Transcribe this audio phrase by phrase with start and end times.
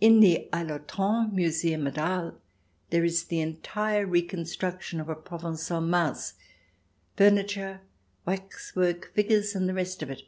[0.00, 2.32] In the Arlaten Museum at Aries
[2.88, 6.32] there is the entire reconstruction of a Provencal mas—
[7.18, 7.82] furni ture,
[8.24, 10.22] waxwork figures, and the rest of it.